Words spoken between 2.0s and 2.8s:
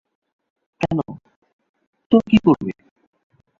তোর কী করবে?